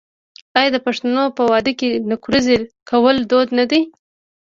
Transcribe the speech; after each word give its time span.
آیا 0.57 0.69
د 0.73 0.77
پښتنو 0.85 1.23
په 1.37 1.43
واده 1.51 1.71
کې 1.79 1.89
نکریزې 2.09 2.57
کول 2.89 3.15
دود 3.31 3.47
نه 3.59 3.65
دی؟ 3.71 3.81